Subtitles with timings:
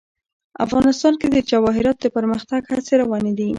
[0.65, 3.49] افغانستان کې د جواهرات د پرمختګ هڅې روانې دي.